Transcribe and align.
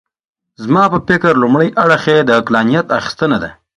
زما 0.63 0.83
په 0.93 0.97
فکر 1.07 1.31
لومړی 1.43 1.69
اړخ 1.83 2.03
یې 2.13 2.19
د 2.23 2.29
عقلانیت 2.39 2.87
اخیستنه 2.99 3.37
ده. 3.43 3.49